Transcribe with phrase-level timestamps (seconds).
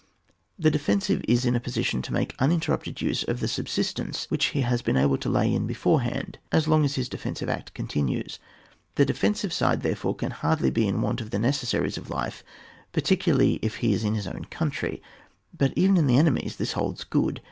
[0.57, 4.61] The defensive is in a position to make uninterrupted use of the subsistence which he
[4.61, 7.85] has been able to lay in before hand, as long as his defensive act con
[7.85, 8.39] tinues.
[8.95, 12.43] The defensive side therefore can hardly be in want of the necessaries of life,
[12.93, 15.03] particularly if he is in his own country;
[15.55, 17.39] but even in the enemy's this holds good.